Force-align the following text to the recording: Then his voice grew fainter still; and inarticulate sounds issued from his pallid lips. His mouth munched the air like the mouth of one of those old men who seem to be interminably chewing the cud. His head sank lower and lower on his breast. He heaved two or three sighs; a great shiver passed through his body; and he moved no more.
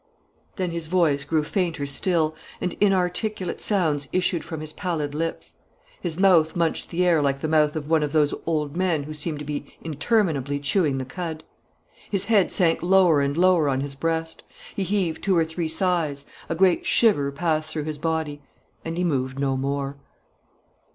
Then 0.55 0.71
his 0.71 0.87
voice 0.87 1.23
grew 1.25 1.43
fainter 1.43 1.85
still; 1.85 2.33
and 2.59 2.73
inarticulate 2.81 3.61
sounds 3.61 4.07
issued 4.11 4.43
from 4.43 4.59
his 4.59 4.73
pallid 4.73 5.13
lips. 5.13 5.53
His 6.01 6.19
mouth 6.19 6.55
munched 6.55 6.89
the 6.89 7.05
air 7.05 7.21
like 7.21 7.37
the 7.37 7.47
mouth 7.47 7.75
of 7.75 7.87
one 7.87 8.01
of 8.01 8.11
those 8.11 8.33
old 8.47 8.75
men 8.75 9.03
who 9.03 9.13
seem 9.13 9.37
to 9.37 9.45
be 9.45 9.75
interminably 9.83 10.57
chewing 10.59 10.97
the 10.97 11.05
cud. 11.05 11.43
His 12.09 12.25
head 12.25 12.51
sank 12.51 12.81
lower 12.81 13.21
and 13.21 13.37
lower 13.37 13.69
on 13.69 13.81
his 13.81 13.93
breast. 13.93 14.43
He 14.75 14.81
heaved 14.81 15.21
two 15.23 15.37
or 15.37 15.45
three 15.45 15.67
sighs; 15.67 16.25
a 16.49 16.55
great 16.55 16.83
shiver 16.83 17.31
passed 17.31 17.69
through 17.69 17.83
his 17.83 17.99
body; 17.99 18.41
and 18.83 18.97
he 18.97 19.03
moved 19.03 19.37
no 19.37 19.55
more. 19.55 19.97